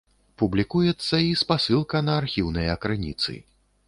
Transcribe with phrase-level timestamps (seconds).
[0.41, 3.37] Публікуецца і спасылка на архіўныя крыніцы.